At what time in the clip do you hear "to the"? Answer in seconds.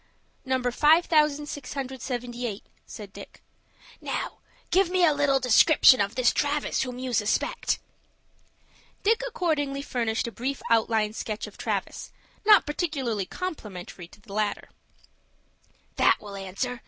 14.07-14.33